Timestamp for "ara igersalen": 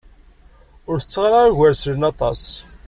1.27-2.03